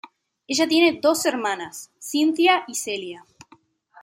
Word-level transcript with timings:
Ella 0.47 0.67
tiene 0.67 0.97
dos 0.99 1.27
hermanas, 1.27 1.91
Cynthia 1.99 2.63
y 2.67 2.73
Celia. 2.73 3.23